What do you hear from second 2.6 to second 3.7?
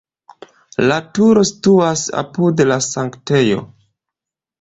la sanktejo.